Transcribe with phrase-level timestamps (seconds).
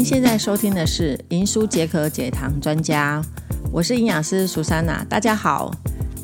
[0.00, 3.22] 您现在收听的是《银书解渴解糖专家》，
[3.70, 5.70] 我是营养师苏珊娜，大家好。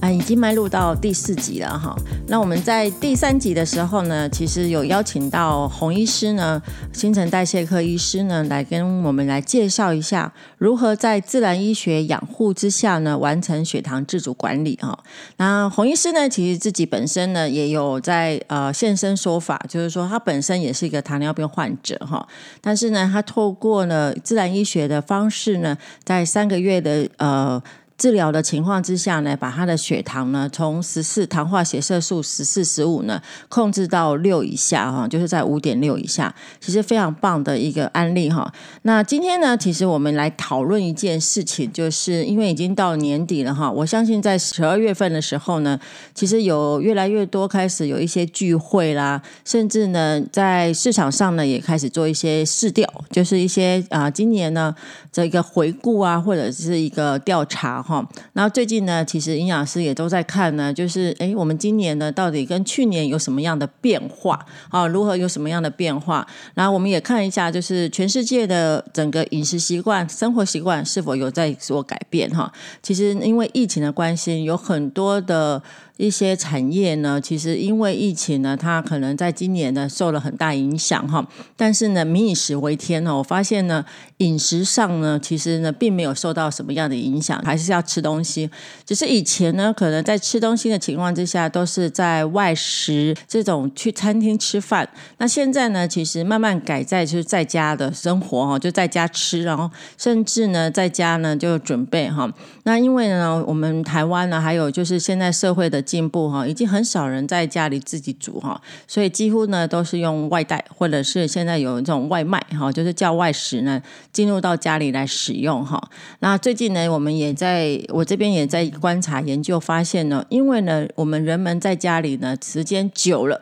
[0.01, 1.96] 啊，已经迈入到第四集了哈。
[2.29, 6.61] 那我们在第三集的时候呢，其实有邀请到洪医师呢，
[6.93, 14.98] 新陈代谢科医师呢，来跟我们来介绍一下如何在自然医学养护之下呢，完成血糖自主管理哈。
[15.38, 22.27] 那洪医师呢，其实自己本身呢，也有在呃现身说法，就是说他本身也是一个糖尿病患者哈，
[22.60, 27.62] 但是呢，他透过呢自然医学的方式呢，在三个月的呃。
[27.98, 38.52] 治疗的情况之下呢，把他的血糖呢从十四糖化血色素十四十五呢控制到六以下哈，就是在五点六以下，其实非常棒的一个案例哈。
[38.82, 45.80] 那今天呢，其实我们来讨论一件事情，就是因为已经到年底了哈，我相信在十二月份的时候呢，
[46.15, 54.74] 其实有越来越多开始有一些聚会啦，甚至呢在市场上呢也开始做一些试调，就是一些啊今年呢
[55.10, 57.85] 这个回顾啊，或者是一个调查。
[57.87, 64.44] 哈，然后最近呢，其实营养师也都在看呢，就是哎，我们今年呢，到底跟去年有什么样的变化？
[64.70, 66.26] 啊，如何有什么样的变化？
[66.54, 72.28] 然后我们也看一下，就是全世界的整个饮食习惯、生活习惯是否有在做改变？
[72.31, 75.62] 哈，其实因为疫情的关系，有很多的。
[75.97, 81.27] 一些产业呢，其实因为疫情呢，它可能在今年呢受了很大影响哈。
[81.56, 83.83] 但是呢，民以食为天哦，我发现呢，
[84.19, 88.50] 饮食上呢，其实呢并没有受到什么样的影响，还是要吃东西。
[88.84, 94.87] 只是以前呢，可能在吃东西的情况之下，都是在外食这种去餐厅吃饭。
[95.17, 102.31] 那现在呢，其实慢慢改在就是在家的生活哈，就在家吃，然后甚至呢在家呢就准备哈。
[102.65, 105.85] 那因为呢，我们台湾呢，还有就是现在社会的。
[105.87, 113.81] 进步哈，已经很少人在家里自己煮哈，所以几乎呢都是用外带，或者是现在有一种外卖哈，就是叫外食呢
[114.12, 115.81] 进入到家里来使用哈。
[116.19, 123.41] 那最近呢，我们也在我这边也在观察研究，发现呢，因为呢，我们人们在家里呢时间久了。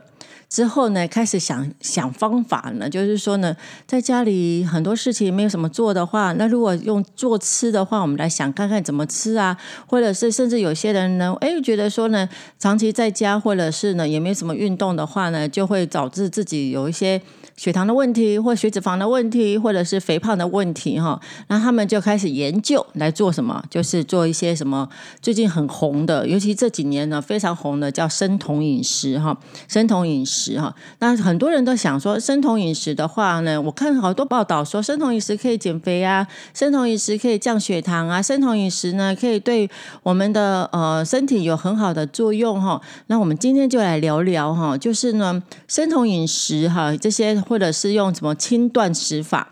[0.55, 3.57] 之后呢，开始想想方法呢，就是说呢，
[3.89, 17.21] 在家里很多事情没有什么做的话，那如果用做吃的话，我们来想看看怎么吃啊，或者是甚至有些人呢，哎，觉得说呢，长期在家或者是呢，也没什么运动的话呢，就会导致自己有一些。
[17.57, 24.89] 血糖的问题，或血脂肪的问题，或者是肥胖的问题，哈，那他们就开始研究来做什么，就是做一些什么
[25.23, 29.39] 最近很红的，尤其这几年呢非常红的叫生酮饮食，哈，
[29.69, 39.71] 生酮饮食，哈，那很多人都想说生酮饮食的话呢，我看好多报道说生酮饮食可以减肥啊，生酮饮食可以降血糖啊，生酮饮食呢可以对
[40.03, 47.44] 我们的呃身体有很好的作用，哈，那我们今天就来聊聊，哈，就是呢生酮饮食，哈，这些。
[47.49, 49.49] 或者是用什么轻断食法，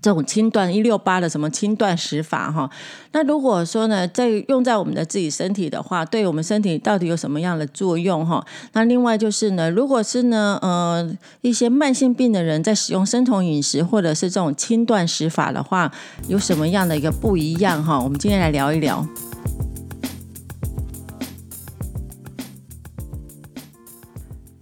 [0.00, 2.70] 这种轻断一六八的什么轻断食法哈？
[3.12, 8.44] 那如果说呢，在用在我们的自己身体的话，对我们身体到底有什么样的作用哈？
[8.72, 15.90] 那另外就是呢，如果是呢，呃，一些慢性病的人在使用生酮饮食或者是这种轻断食法的话，
[16.28, 18.00] 有什么样的一个不一样哈？
[18.00, 19.06] 我们今天来聊一聊。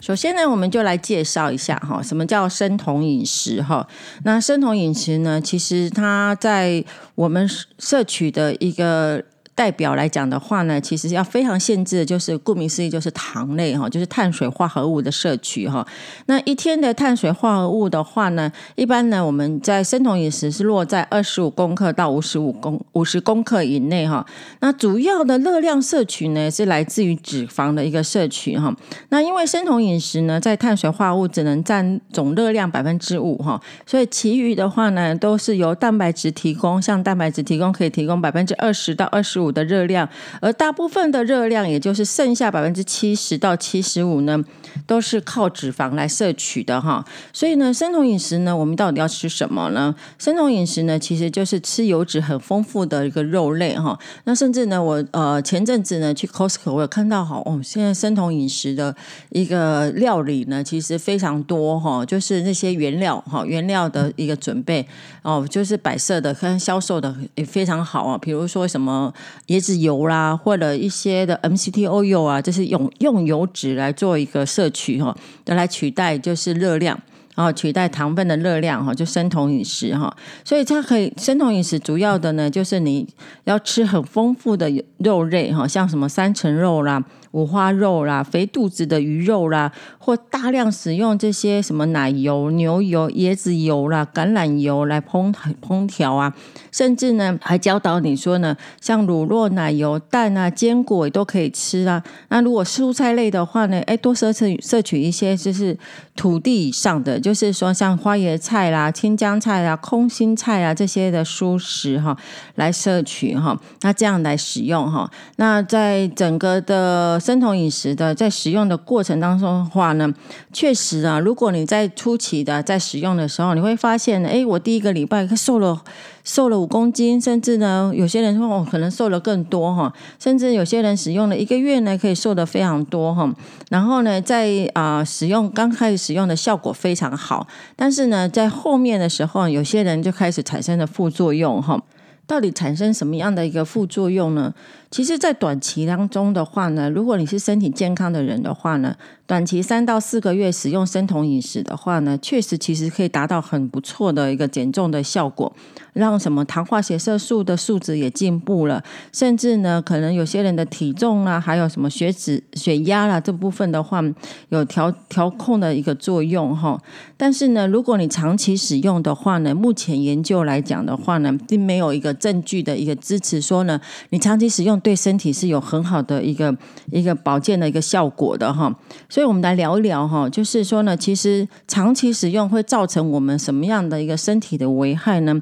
[0.08, 3.86] 首先呢，我们就来介绍一下哈，什么叫生酮饮食哈？
[4.24, 6.82] 那生酮饮食呢，其实它在
[7.14, 7.46] 我们
[7.78, 9.22] 摄取的一个。
[9.58, 15.84] 代表来讲的话呢，其实要非常限制的，就是顾名思义，就是糖类哈，就是碳水化合物的摄取哈。
[16.26, 24.24] 那一天的碳水化合物的话呢，一般呢我们在生酮饮食是落在二十五公克到五十五公五十公克以内哈。
[24.60, 28.72] 那主要的热量摄取呢是来自于脂肪的一个摄取哈。
[29.08, 39.47] 那因为生酮饮食呢，在碳水化合物只能占总热量百分之五哈，所以其余的话呢都是由蛋白质提供，像蛋白质提供可以提供百分之二十到二十五。
[39.50, 40.08] 的热量，
[40.40, 44.44] 而大部分的热量，也就是剩下百分之七十到七十五呢，
[44.86, 47.04] 都是靠脂肪来摄取的哈。
[47.32, 49.94] 所以呢，生酮饮食呢，我们到底要吃什么呢？
[50.18, 53.98] 生酮饮食呢，其实就是吃油脂很丰富的一个肉类哈。
[54.24, 58.94] 那甚至呢，我呃前阵子呢去 Costco，我有看到哈，哦，现在生酮饮食的
[59.30, 64.86] 一个料理呢，其实非常多哈，就是那些原料哈，原料的一个准备
[65.22, 69.12] 哦，就是摆设的跟销售的也非常好啊，比如说什么。
[69.46, 77.00] 椰子油啦，或者一些的 MCT oil 啊，就是用用油脂来做一个摄取哈，来取代就是热量，
[77.34, 80.14] 然后取代糖分的热量哈，就生酮饮食哈。
[80.44, 83.06] 所以它可以生酮饮食主要的呢，就是你
[83.44, 87.02] 要吃很丰富的肉类哈，像什么三层肉啦。
[87.38, 95.32] 五花肉啦、肥肚子的鱼肉啦，或大量使用这些什么奶油、牛油、椰子油啦、橄榄油来烹
[95.62, 96.34] 烹调啊，
[96.72, 102.02] 甚至呢还教导你说呢，像乳酪、奶油、蛋啊、坚果也都可以吃啊。
[102.28, 105.78] 那如果蔬菜类的话呢，哎，多摄取摄取一些就是
[106.16, 112.16] 土地以上的，就是说像花椰菜啦、青江菜啦、空心菜啊这些的蔬食哈，
[112.56, 113.56] 来摄取哈。
[113.82, 115.08] 那这样来使用哈。
[115.36, 120.10] 那在整个的生酮饮食的在使用的过程当中的话呢，
[120.50, 125.82] 确实啊，如果你在初期的在使用的时候，你会发现，哎，我第一个礼拜瘦了。
[126.24, 133.30] 瘦了五公斤，甚至呢，有些人说哦，可能瘦了更多哈，甚至有些人使用了一个月呢，可以瘦的非常多哈。
[133.68, 137.46] 然后呢，在啊使用刚开始使用的效果非常好，
[137.76, 141.78] 但是呢，在后面的时候，有些人就开始产生了副作用哈。
[142.26, 144.52] 到底产生什么样的一个副作用呢？
[144.90, 148.96] 其实，在短期当中的话呢，如果你是身体健康的人的话呢。
[149.28, 155.54] 短期三到四个月使用生酮饮食的话呢，确实其实可以达到很不错的一个减重的效果，
[155.92, 158.82] 让什么糖化血色素的数值也进步了，
[159.12, 164.02] 甚至呢，可能有些人的体重啊，还有什么血脂、血压啦这部分的话，
[164.48, 166.80] 有调调控的一个作用哈。
[167.18, 176.56] 但是呢，如果你长期使用的话呢，目前研究来讲的话呢，并没有一个证据的一个支持说呢，你长期使用对身体是有很好的一个
[176.90, 178.74] 一个保健的一个效果的哈。
[179.08, 185.40] 所以，我们来聊一聊哈，就是说呢，其实长期使用会造成我们什么样的一个身体的危害呢？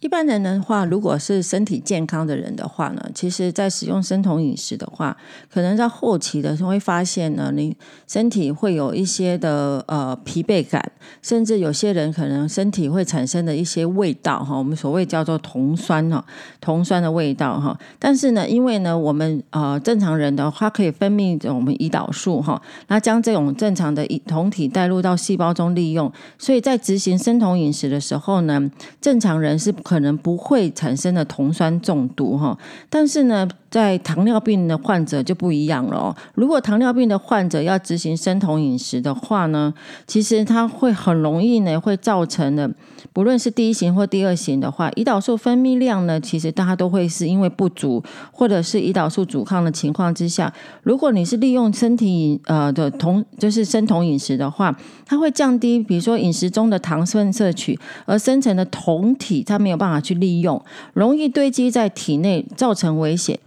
[0.00, 5.16] 一般人的话，如果是身体健康的人的话呢，其实在使用生酮饮食的话，
[5.52, 10.80] 可能在后期的时候会发现呢，你身体会有一些的呃疲惫感，
[11.20, 16.24] 甚至有些人可能身体会产生的一些味道哈，我们所谓叫做酮酸哈，
[16.60, 17.76] 酮酸的味道哈。
[17.98, 29.74] 但是呢，因为呢，我们呃正常人的话可以分泌一种我们胰岛素哈，那将这种正常的酮体带入到细胞中利用，所以在执行生酮饮食的时候呢，正常人是。
[29.88, 32.58] 可能不会产生的酮酸中毒哈，
[32.90, 33.48] 但是呢。
[33.70, 36.14] 在糖尿病的患者就不一样了。
[36.34, 39.72] 如果糖尿病的患者要执行生酮饮食的话呢，
[40.06, 42.70] 其实它会很容易呢，会造成的，
[43.12, 54.74] 不论是第一型或第二型的话，胰岛素分泌量呢，其实大家都会是因为不足，或者是胰岛素阻抗的情况之下，如果你是利用身体呃的酮，就是生酮饮食的话，
[55.04, 60.62] 它会降低，比如说饮食中的糖分摄取，而生成的酮体它没有办法去利用，
[60.94, 63.38] 容易堆积在体内，造成危险。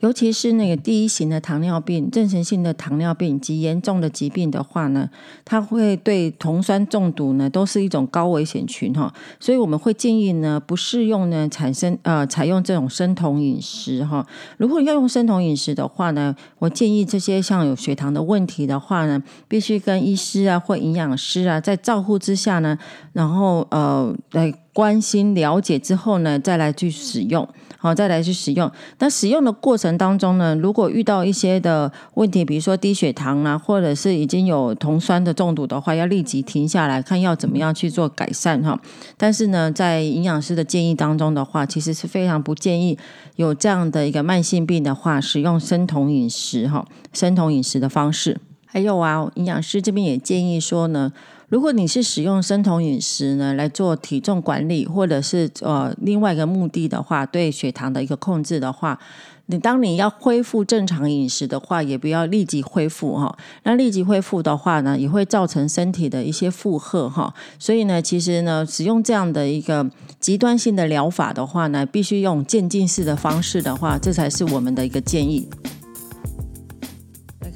[0.00, 5.10] 尤其是那个第一型的糖尿病、妊娠性的糖尿病及严重的疾病的话呢，
[5.44, 14.24] 它会对酮酸中毒呢都是一种高危险群哈，所以我们会建议呢不适用呢产生呃采用这种生酮饮食哈。
[14.56, 22.78] 如果要用生酮饮食的话呢，我建议这些像有血糖的问题的话呢，必须跟医师啊或营养师啊在照护之下呢，
[23.12, 27.48] 然后呃来关心了解之后呢，再来去使用。
[27.80, 28.70] 好，再来去使用。
[28.98, 38.78] 那使用的过程当中呢，如果遇到一些的问题，比如说低血糖啊，或者是已经有酮酸的中毒的话，要立即停下来看要怎么样去做改善哈。
[39.16, 42.98] 但是呢，在营养师的建议当中的话，其实是非常不建议
[43.36, 48.40] 有这样的一个慢性病的话，使用生酮饮食哈，生酮饮食的方式。
[48.70, 51.10] 还有啊，营养师这边也建议说呢。
[51.48, 58.98] 如果你是使用生酮饮食呢来做体重管理，或者是呃另外一个目的的话，对血糖的一个控制的话，
[59.46, 63.34] 你当你要恢复正常饮食的话，也不要立即恢复哈。
[63.62, 67.32] 那立即恢复的话呢，也会造成身体的一些负荷哈。
[67.58, 69.90] 所以呢，其实呢，使用这样的一个
[70.20, 75.48] 极端性的疗法的话呢，必须用渐进式的方式的话，这才是我们的一个建议。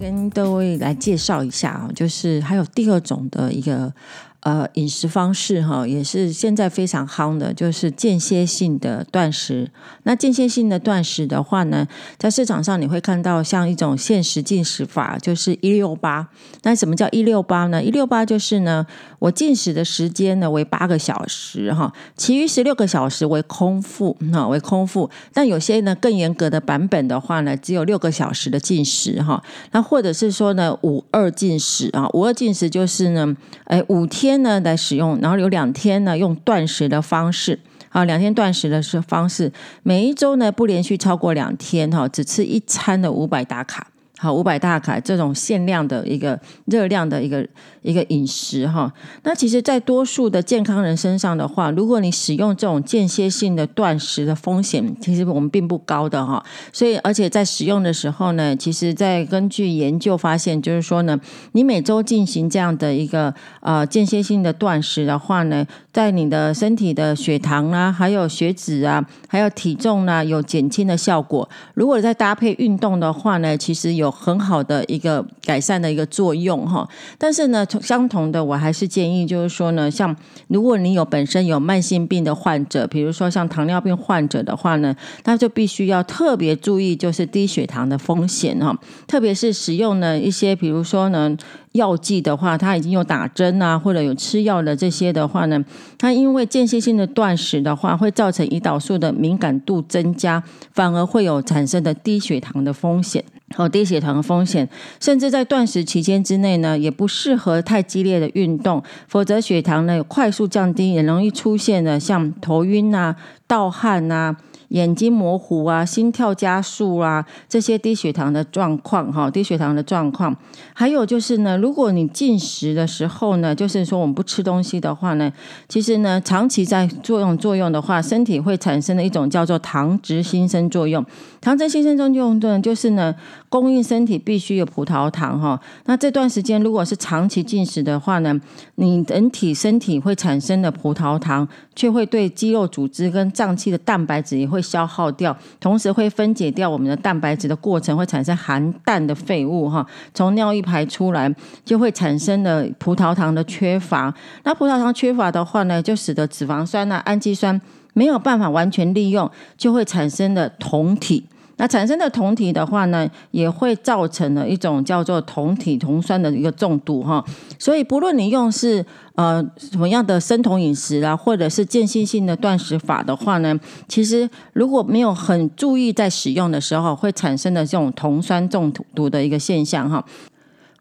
[0.03, 3.95] 跟各位来介绍一下啊，就是还有第二种的一个。
[4.43, 9.71] 呃，饮食方式哈，也是现在非常夯的，就是间歇性的断食。
[10.03, 11.87] 那间歇性的断食的话呢，
[12.19, 16.27] 在市场上你会看到像一种限时进食法，就是一六八。
[16.65, 17.81] 那什么叫一六八呢？
[17.81, 18.85] 一六八就是呢，
[19.21, 25.09] 我进食的时间呢为八个小时哈，其余十六个小时为空腹哈，为空腹。
[25.33, 29.41] 但有些呢更严格的版本的话呢，只有六个小时的进食哈。
[29.71, 34.32] 那或者是说呢，五二进食啊，五二进食就是呢，哎，五天。
[34.33, 37.59] 天呢来使用，然后有两天呢用断食的方式，
[37.91, 43.89] 啊，两天断食的是方式，每一周呢不连续超过两天哈，只吃一餐的五百打卡。
[44.23, 47.45] 好五百大卡这种限量的一个热量的一个
[47.83, 48.93] 一个饮食哈。
[49.25, 56.41] 那其实，在多数的健康人身上的话，如果你使用这种间歇性的断食的风险，其实我们并不高的哈。
[56.73, 61.19] 所以，而且在使用的时候呢，其实在根据研究发现，就是说呢，
[61.51, 71.49] 你每周进行这样的一个呃间歇性的断食的话呢，在你的身体的血糖啊，还有血脂啊，还有体重呢，有减轻的效果。
[71.75, 76.89] 如果再搭配运动的话呢，其实有很好的一个改善的一个作用哈。
[77.19, 80.15] 但是呢，相同的，我还是建议就是说呢，像
[80.49, 88.79] 如果你有本身有慢性病的患者，比如说像糖尿病患者的话呢，那就必须要特别注意，就是低血糖的风险哈。
[89.07, 91.37] 特别是使用呢一些，比如说呢。
[91.73, 95.65] 药剂的话，它已经有打针啊，或者有吃药的这些的话呢，
[95.99, 103.25] 它因为间歇性的断食的话，会造成胰岛素的敏感度增加，反而会有产生的低血糖的风险，
[103.55, 104.69] 和低血糖的风险，
[105.01, 114.37] 甚至在断食期间之内呢，也不适合太激烈的运动，否则血糖呢快速降低，也容易出现的像头晕啊、盗汗啊。
[114.73, 120.35] 眼睛模糊啊，心跳加速啊，这些低血糖的状况哈，低血糖的状况。
[120.73, 125.31] 还有就是呢，如果你进食的时候呢，就是说我们不吃东西的话呢，
[125.69, 131.05] 其实呢，长期在作用作用的话，身体会产生的一种叫做糖脂新生作用。
[131.43, 133.15] 糖质新生中用的，就是呢，
[133.51, 135.61] 供应身体必须有葡萄糖哈。
[135.85, 138.41] 那这段时间如果是长期进食的话呢，
[138.77, 144.63] 你人体身体会产生的葡萄糖，却会对肌肉组织跟脏器的蛋白质也会。
[144.63, 149.85] 消耗掉，同时会分解掉我们的蛋白质的过程会产生含氮的废物哈，
[150.15, 151.29] 从尿液排出来
[151.65, 154.15] 就会产生了葡萄糖的缺乏。
[154.45, 157.61] 那葡萄糖缺乏的话呢，就使得脂肪酸呢、氨基酸
[157.93, 161.25] 没有办法完全利用，就会产生的酮体。
[161.59, 167.25] 那产生的酮体的话呢，也会造成了一种叫做酮体酮酸的一个中毒哈。
[167.59, 168.85] 所以不论你用是
[169.15, 173.57] 呃什么样的生酮饮食啊，或者是间歇性的断食法的话呢，
[173.87, 180.05] 其实如果没有很注意在使用的时候，会产生的这种酮酸中毒的一个现象哈。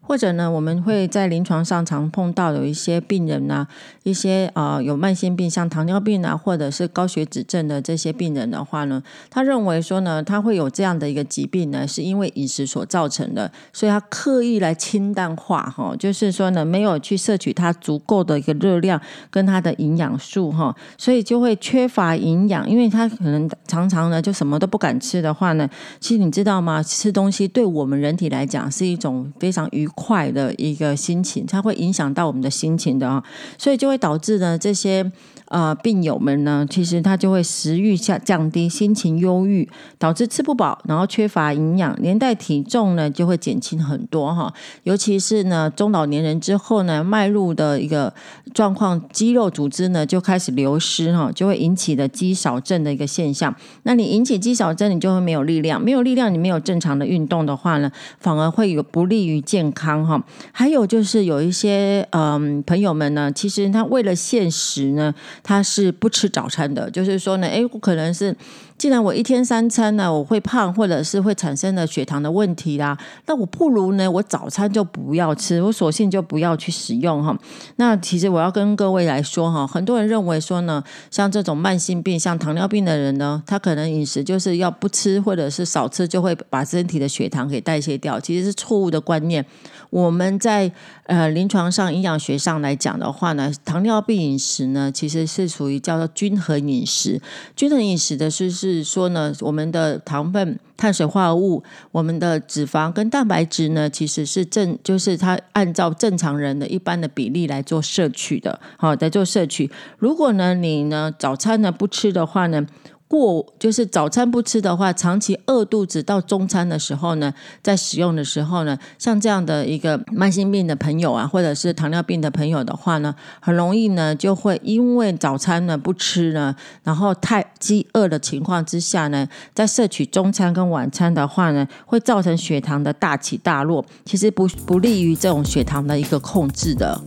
[0.04, 3.66] 或者呢，我们会在临床上常碰到有一些病人呢，
[4.02, 25.68] 一些呃有慢性病，像糖尿病啊，或者是高血脂症的这些病人的话呢，他认为说呢，他会有这样的一个疾病呢，是因为饮食所造成的，所以他刻意来清淡化哈，就是说呢，没有去摄取他足够的一个热量跟他的营养素哈，所以就会缺乏营养，因为他可能常常呢就什么都不敢吃的话呢，
[26.00, 26.82] 其实你知道吗？
[26.82, 33.22] 吃东西对我们人体来讲是一种非常愉快的一个心情，它会影响到我们的心情的啊，
[33.58, 35.10] 所以就会导致呢这些
[35.48, 39.68] 呃病友们呢，其实他就会食欲下降低，心情忧郁，
[39.98, 44.52] 导致吃不饱，然后缺乏营养，连带体重呢就会减轻很多哈。
[44.84, 48.12] 尤其是呢中老年人之后呢，迈入的一个
[48.54, 53.54] 状况，肌肉组织呢就开始流失哈，就会引起的肌少症的一个现象。
[53.82, 59.81] 那你引起肌少症，你就会没有力量，没有力量，你没有正常的运动的话呢，反而会有不利于健康。
[59.82, 60.22] 康哈，
[60.52, 65.12] 还有就是有一些嗯朋友们呢，其实他为了现实呢，
[65.42, 66.88] 他是不吃早餐的。
[66.90, 68.34] 就是说呢，哎，可能是
[68.78, 77.36] 既然我一天三餐呢，我会胖，或者是会产生的血糖的问题啦，那我不如呢，我早餐就不要吃，我索性就不要去使用哈。
[77.76, 89.44] 那其实我要跟各位来说哈，很多人认为说呢，像这种慢性病，像糖尿病的人呢，他可能饮食就是要不吃或者是少吃，就会把身体的血糖给代谢掉，其实是错误的观念。
[89.92, 90.72] 我们在
[91.04, 97.20] 呃临床上营养学上来讲的话呢，糖尿病饮食呢其实是属于叫做均衡饮食。
[97.54, 109.70] 均衡饮食的是是说呢，我们的糖分、碳水化合物、我们的脂肪跟蛋白质呢，其实是正就是它按照正常人的一般的比例来做摄取的，好在做摄取。
[109.98, 112.66] 如果呢你呢早餐呢不吃的话呢。
[113.12, 117.30] 过就是早餐不吃的话，长期饿肚子到中餐的时候呢，
[117.62, 136.98] 在使用的时候呢，像这样的一个慢性病的朋友啊，或者是糖尿病的朋友的话呢，很容易呢就会因为早餐呢不吃呢，然后太饥饿的情况之下呢，在摄取中餐跟晚餐的话呢，会造成血糖的大起大落，其实不不利于这种血糖的一个控制的。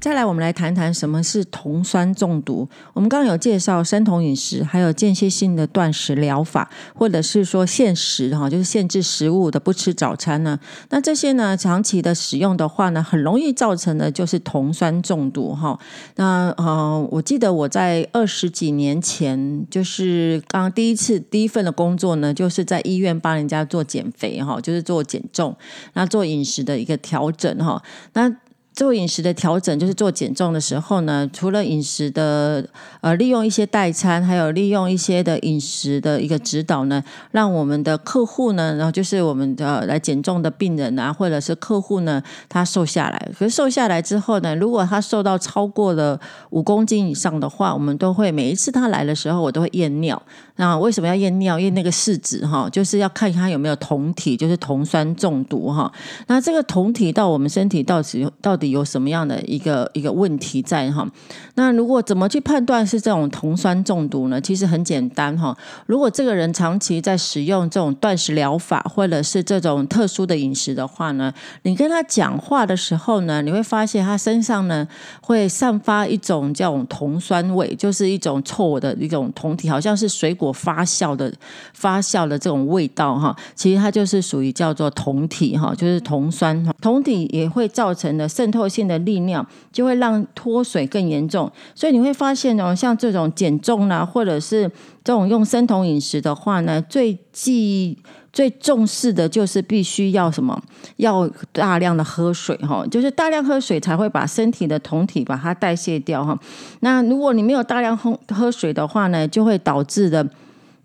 [0.00, 2.66] 再来，我们来谈谈什么是酮酸中毒。
[2.94, 10.58] 我们刚刚有介绍生酮饮食，还有间歇性的断食疗法，或者是说限食哈，就是限制食物的不吃早餐呢。
[10.88, 15.78] 那这些呢，长期的使用的话呢，很容易造成的就是酮酸中毒哈。
[16.16, 25.54] 那呃，我记得我在二十几年前，就是刚第一次第一份的工作呢，就是在医院帮人家做减肥哈，就是做减重，
[25.92, 27.82] 那做饮食的一个调整哈，
[28.14, 28.34] 那。
[28.80, 32.66] 做饮食的调整，就是做减重的时候呢，除了饮食的
[33.02, 43.30] 呃利用一些代餐，还有利用一些的饮食的一个指导呢，让我们的客户呢，然后就是我们的来减重的病人啊，或者是客户呢，他瘦下来。
[43.38, 46.18] 可是瘦下来之后呢，如果他瘦到超过了
[46.48, 50.22] 五公斤以上的话，我们都会每一次他来的时候，我都会验尿。
[50.60, 51.58] 那为什么要验尿？
[51.58, 55.90] 验那个试纸哈，就是要看他有没有酮体，就是酮酸中毒哈。
[56.26, 61.10] 那这个酮体到我们身体到底到底有什么样的一个一个问题在哈？
[61.54, 64.38] 那如果怎么去判断是这种酮酸中毒呢？
[64.38, 65.56] 其实很简单哈。
[65.86, 74.86] 如果这个人长期在使用这种断食疗法，或者是这种特殊的饮食的话呢，你跟他讲话的时候呢，你会发现他身上呢
[75.22, 80.49] 会散发一种叫酮酸味，就是一种臭的一种酮体，好像是水果。
[80.52, 81.32] 发酵的
[81.72, 86.74] 发酵的这种味道哈，其实它就是属于叫做酮体哈，就是酮酸哈。
[86.80, 91.50] 酮体也会造成的渗透性的利尿，就会让脱水更严重。
[91.74, 94.70] 所以你会发现哦，像这种减重啦，或者是
[95.02, 97.98] 这种用生酮饮食的话呢，最忌。
[98.32, 100.56] 最重视的就是必须要什么？
[100.98, 106.38] 要大量的喝水哈，就是大量喝水才会把身体的酮体把它代谢掉哈。
[106.78, 110.24] 那如果你没有大量喝喝水的话呢，就会导致的。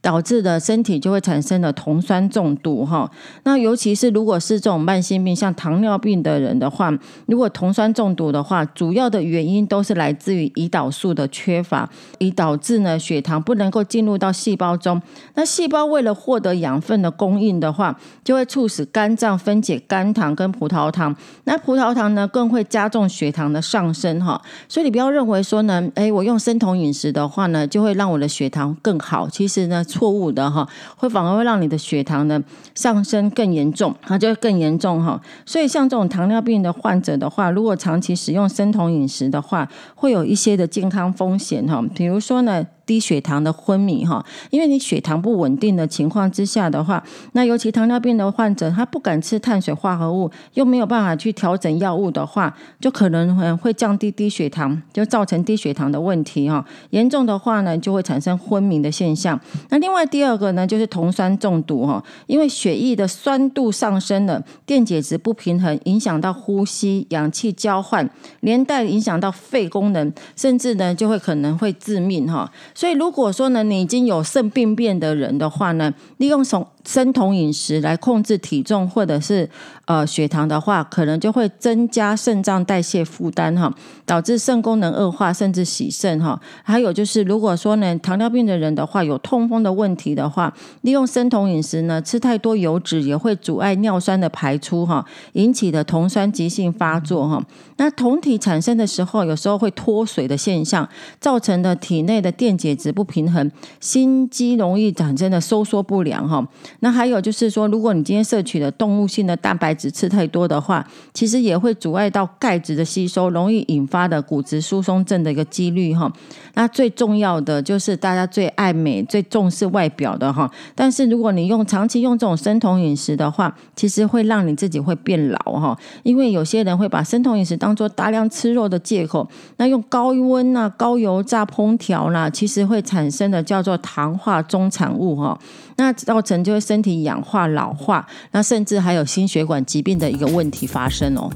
[0.06, 3.10] 导致的身体就会产生的酮酸中毒哈，
[3.42, 6.96] 那尤其是如果是这种慢性病，像糖尿病的人的话，
[7.26, 15.02] 如果酮酸中毒的话，主要的原因都是来自于胰岛素的缺乏，以导致呢血糖不能够进入到细胞中。
[15.34, 21.16] 那细胞为了获得养分的供应的话，就会促使肝脏分解肝糖跟葡萄糖。
[21.46, 24.40] 那葡萄糖呢，更会加重血糖的上升哈。
[24.70, 29.28] 所以你不要认为说呢，哎，我用生酮饮食的话呢，就会让我的血糖更好。
[29.28, 29.84] 其实呢。
[29.96, 35.22] 错误的哈，会反而会让你的血糖呢上升更严重，它就会更严重哈。
[35.46, 41.82] 所以像这种糖尿病的患者的话，如果长期使用生酮饮食的话，会有一些的健康风险哈。
[41.96, 42.66] 比如说呢。
[42.86, 56.64] 低血糖的昏迷哈，因为你血糖不稳定的情况之下的话，那尤其糖尿病的患者，他不敢吃碳水化合物，又没有办法去调整药物的话，就可能会降低低血糖，就造成低血糖的问题哈。
[56.92, 59.40] 严重的话呢，就会产生昏迷的现象。
[59.70, 68.08] 那另外第二个呢，就是酮酸中毒哈，因为血液的酸度上升了，电解质不平衡，影响到呼吸、氧气交换，
[68.42, 72.52] 连带影响到肺功能，甚至呢，就会可能会致命哈。
[72.76, 79.50] 所以，如果说呢，你已经有肾病变的人的话呢，利用从生酮饮食来控制体重或者是
[79.86, 83.74] 呃血糖的话，可能就会增加肾脏代谢负担哈，
[84.06, 86.40] 导致肾功能恶化，甚至洗肾哈。
[86.64, 97.44] 还有就是，如果说呢糖尿病的人的话，有痛风的问题的话，利用生酮饮食呢，吃太多油脂也会阻碍尿酸的排出哈，引起的酮酸急性发作哈。
[97.78, 100.88] 那酮体产生的时候，有时候会脱水的现象，
[101.20, 106.48] 造成的体内的电解质不平衡，心肌容易产生的收缩不良哈。
[106.82, 116.12] 那还有就是说，如果你今天摄取的动物性的蛋白质吃太多的话，其实也会阻碍到钙质的吸收，容易引发的骨质疏松症的一个几率哈。
[116.54, 120.50] 那最重要的就是大家最爱美、最重视外表的哈。
[120.74, 125.78] 但是如果你用长期用这种生酮饮食的话，其实会让你自己会变老哈。
[126.04, 135.38] 因为有些人会把生酮饮食当做大量吃肉的借口，那用高温啊、高油炸烹调啦，其实会产生的叫做糖化中产物哈。
[135.78, 141.30] 那造成就会身体氧化老化，那甚至还有心血管疾病的一个问题发生哦。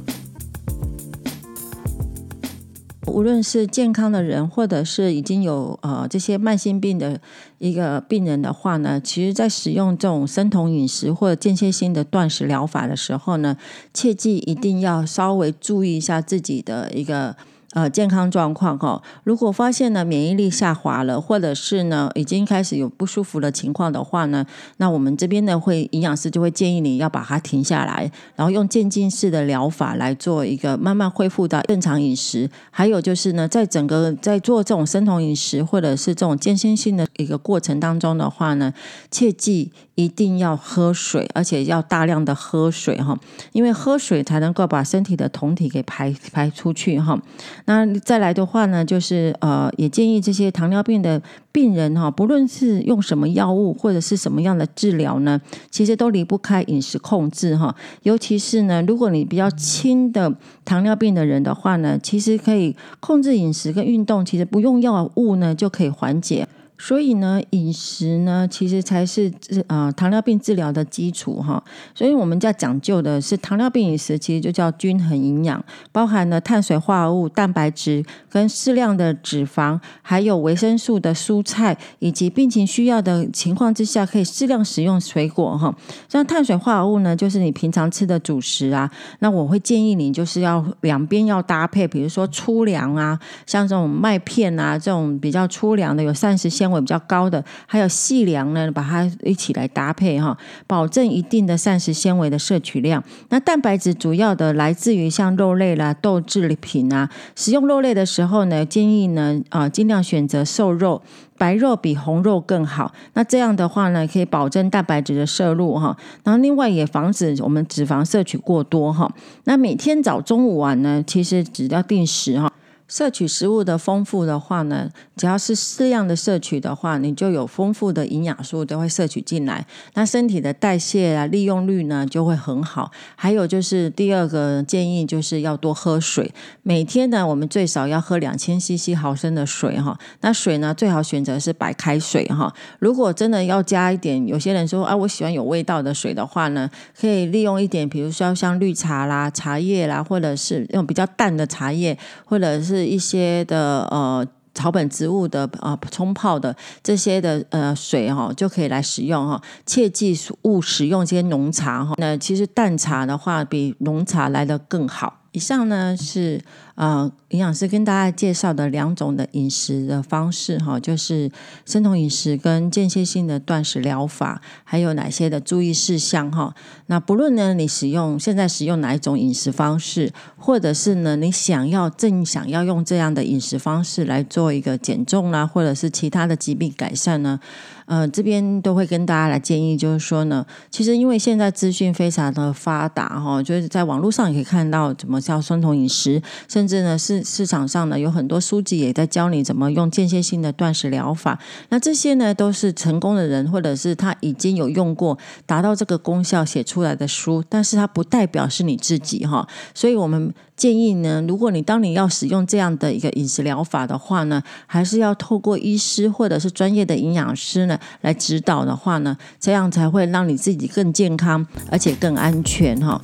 [3.08, 7.20] 无论是健康的人，或者是已经有呃这些慢性病的
[7.58, 13.58] 一个病人的话呢，其实在使用这种生酮饮食或者间歇性的断食疗法的时候呢，
[13.94, 17.36] 切记一定要稍微注意一下自己的一个。
[17.74, 24.44] 呃，健康状况哈，如果发现呢免疫力下滑了，或者是呢已经开始有不舒服的情况的话呢，
[24.78, 32.50] 那我们这边呢会营养师就会建议你要把它停下来，然后用渐进式的疗法来做一个慢慢恢复到正常饮食。
[32.72, 38.74] 还有就是呢，在整个在做这种生酮饮食或者是这种间歇性的一个过程当中的话呢，
[39.12, 39.72] 切记。
[40.00, 43.20] 一定要喝水，而且要大量的喝水哈，
[43.52, 47.22] 因为喝水才能够把身体的酮体给排排出去哈。
[47.66, 57.76] 那再来的话呢，就是呃，也建议这些糖尿病的病人哈，不论是用什么药物或者是什么样的治疗呢，其实都离不开饮食控制哈。
[58.04, 60.34] 尤其是呢，如果你比较轻的
[60.64, 66.48] 糖尿病的人的话呢，其实可以控制饮食跟运动，其实不用药物呢就可以缓解。
[66.82, 71.62] 所以呢，饮食呢，其实才是治啊糖尿病治疗的基础哈。
[71.94, 85.76] 所以我们在讲究的是糖尿病饮食，其实就叫均衡营养，包含了碳水化合物、蛋白质跟适量的脂肪，还有维生素的蔬菜，以及病情需要的情况之下，可以适量食用水果哈。
[86.08, 88.90] 像碳水化合物呢，就是你平常吃的主食啊，
[89.20, 96.69] 那我会建议你就是要两边要搭配，比如说粗粮啊，像这种麦片啊，这种比较粗粮的有膳食纤维。
[96.72, 103.04] 维比较高的，还有细粮呢，把它一起来搭配哈，保证一定的膳食纤维的摄取量。
[103.30, 107.10] 那蛋白质主要的来自于像肉类啦、豆制品啊。
[107.36, 111.02] 食用肉类的时候呢，建议呢啊尽量选择瘦肉，
[111.38, 112.92] 白肉比红肉更好。
[113.14, 115.96] 那这样的话呢，可以保证蛋白质的摄入哈。
[116.24, 119.12] 然后另外也防止我们脂肪摄取过多哈。
[119.46, 122.52] 那每天早、中午、晚呢，其实只要定时哈。
[122.90, 132.92] 摄取食物的丰富的话呢，只要是适量的摄取的话，你就有丰富的营养素都会摄取进来，那身体的代谢啊利用率呢就会很好。
[133.16, 139.96] 还有就是第二个建议就是要多喝水，每天呢我们最少要喝两千 CC 毫升的水哈。
[140.22, 142.52] 那水呢最好选择是白开水哈。
[142.80, 146.68] 如果真的要加一点，有些人说啊我喜欢有味道的水的话呢，
[147.00, 152.79] 可以利用一点，比如说像绿茶啦、茶叶啦，或者是用比较淡的茶叶，或者是。
[152.86, 161.94] 一些的呃草本植物的啊冲泡的这些的呃水哈就可以来使用哈，切记勿使用这些浓茶哈。
[161.98, 165.16] 那其实淡茶的话比浓茶来的更好。
[165.32, 166.44] 以上呢是
[166.80, 171.30] 呃营养师跟大家介绍的两种的饮食的方式哈，就是
[171.66, 176.56] 生酮饮食跟间歇性的断食疗法，还有哪些的注意事项哈。
[176.86, 187.38] 那不论呢你使用现在使用哪一种饮食方式，或者是呢你想要正想要用这样的饮食方式来做一个减重啦，或者是其他的疾病改善呢？
[187.86, 201.38] 呃，这边都会跟大家来建议，就是说呢，其实因为现在资讯非常的发达哈，就是在网络上也可以看到怎么叫生酮饮食，甚呢市市场上呢有很多书籍也在教你怎么用间歇性的断食疗法。
[201.70, 210.34] 那这些呢都是成功的人，或者是他已经有用过达到这个功效写出来的书，但是它不代表是你自己哈，所以我们。
[210.60, 223.02] 建议呢，如果你当你要使用这样的一个饮食疗法的话呢，还是要透过医师或者是专业的营养师呢来指导的话呢，这样才会让你自己更健康，而且更安全哈。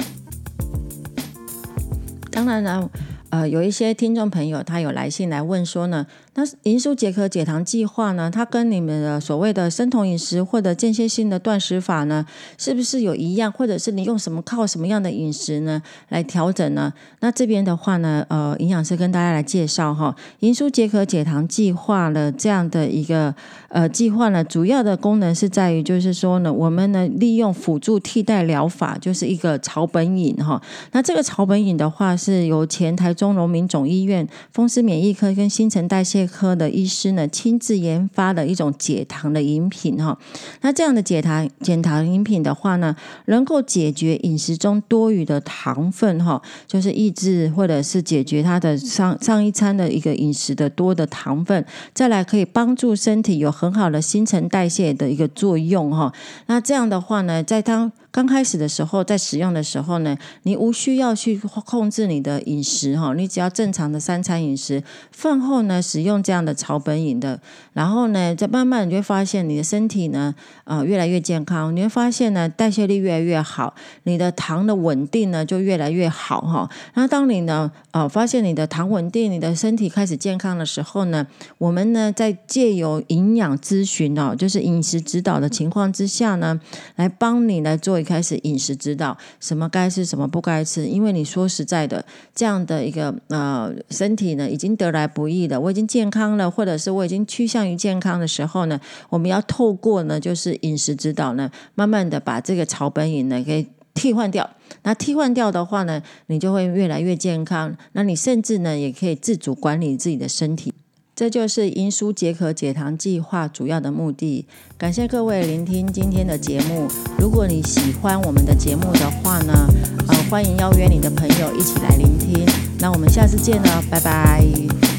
[2.29, 2.89] 当然了，
[3.29, 6.05] 呃，有一些听众朋友他有来信来问说呢。
[6.37, 8.29] 那银舒解渴解糖计划呢？
[8.29, 12.25] 它跟你们的所谓的生酮饮食或者间歇性的断食法呢，
[12.57, 13.49] 是不是有一样？
[13.49, 16.91] 或者是你用什么靠什么样的饮食呢来调整呢？
[17.21, 23.33] 那这边的话呢，呃，营养师跟大家来介绍哈，银舒解渴解糖计划的这样的一个
[23.69, 30.61] 呃计划呢，主要的功能是在于就是说呢，我们呢利用辅助替代疗法，就是一个草本饮哈。
[30.91, 40.15] 那这个草本饮的话，是由前台中荣民总医院风湿免疫科跟新陈代谢科的医师呢亲自研发的一种解糖的饮品哈，
[40.61, 56.13] 那这样的解糖减糖饮品的话呢，能够解决饮食中多余的糖分哈，就是抑制或者是解决它的上上一餐的一个饮食的多的糖分，再来可以帮助身体有很好的新陈代谢的一个作用哈。
[56.47, 67.41] 那这样的话呢，在当刚开始的时候，在使用的时候呢，你无需要去控制你的饮食哈，你只要正常的三餐饮食，饭后呢使用这样的草本饮的，
[67.73, 76.69] 然后呢，再慢慢你就会发现你的身体呢，呃，越来越健康，你会发现呢，代谢力越来越好，你的糖的稳定呢就越来越好哈。
[76.93, 86.57] 那当你呢，呃，发现你的糖稳定，你的身体开始健康的时候呢，我们呢在借由营养咨询哦，就是饮食指导的情况之下呢，
[86.95, 88.04] 来帮你来做。
[88.05, 90.85] 开始饮食指导，什么该吃，什么不该吃。
[90.85, 104.49] 因为你说实在的，这样的一个呃身体呢，已经得来不易的，我已经健康了，或者是我已经趋向于健康的时候呢，我们要透过呢，就是饮食指导呢，慢慢的把这个草本饮呢给替换掉。
[104.83, 107.75] 那替换掉的话呢，你就会越来越健康。
[107.93, 110.73] 那你甚至呢，也可以自主管理自己的身体。
[111.15, 114.45] 这就是银舒解渴解糖计划主要的目的。
[114.77, 116.87] 感谢各位聆听今天的节目。
[117.17, 119.67] 如果你喜欢我们的节目的话呢，
[120.09, 122.45] 呃，欢迎邀约你的朋友一起来聆听。
[122.79, 124.94] 那我们下次见了，拜拜。